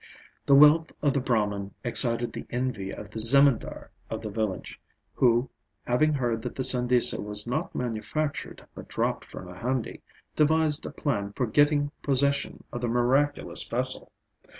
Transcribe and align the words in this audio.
The 0.47 0.55
wealth 0.55 0.91
of 1.03 1.13
the 1.13 1.19
Brahman 1.19 1.75
excited 1.83 2.33
the 2.33 2.47
envy 2.49 2.89
of 2.89 3.11
the 3.11 3.19
Zemindar 3.19 3.91
of 4.09 4.21
the 4.23 4.31
village, 4.31 4.81
who, 5.13 5.47
having 5.85 6.11
heard 6.11 6.41
that 6.41 6.55
the 6.55 6.63
sandesa 6.63 7.21
was 7.23 7.45
not 7.45 7.75
manufactured 7.75 8.65
but 8.73 8.87
dropped 8.87 9.25
from 9.25 9.47
a 9.47 9.55
handi, 9.59 10.01
devised 10.35 10.87
a 10.87 10.91
plan 10.91 11.33
for 11.33 11.45
getting 11.45 11.91
possession 12.01 12.63
of 12.71 12.81
the 12.81 12.87
miraculous 12.87 13.61
vessel. 13.67 14.11